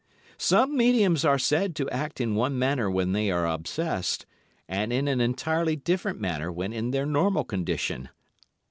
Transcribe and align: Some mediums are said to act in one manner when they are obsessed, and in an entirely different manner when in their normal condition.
Some 0.39 0.75
mediums 0.75 1.23
are 1.25 1.37
said 1.37 1.75
to 1.75 1.87
act 1.91 2.19
in 2.19 2.33
one 2.33 2.57
manner 2.57 2.89
when 2.89 3.11
they 3.11 3.29
are 3.29 3.45
obsessed, 3.47 4.25
and 4.67 4.91
in 4.91 5.07
an 5.07 5.21
entirely 5.21 5.75
different 5.75 6.19
manner 6.19 6.51
when 6.51 6.73
in 6.73 6.89
their 6.89 7.05
normal 7.05 7.43
condition. 7.43 8.09